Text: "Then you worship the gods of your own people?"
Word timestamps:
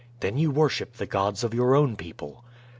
"Then 0.21 0.35
you 0.39 0.49
worship 0.49 0.93
the 0.93 1.05
gods 1.05 1.43
of 1.43 1.53
your 1.53 1.75
own 1.75 1.95
people?" 1.95 2.43